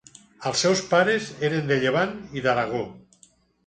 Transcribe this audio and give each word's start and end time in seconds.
Els 0.51 0.63
seus 0.65 0.81
pares 0.93 1.29
eren 1.51 1.71
del 1.73 1.87
Llevant 1.87 2.19
i 2.41 2.47
d'Aragó. 2.49 2.85